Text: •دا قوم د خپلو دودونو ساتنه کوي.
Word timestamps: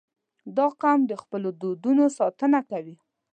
•دا 0.57 0.67
قوم 0.81 0.99
د 1.07 1.13
خپلو 1.23 1.49
دودونو 1.61 2.03
ساتنه 2.17 2.59
کوي. 2.69 2.95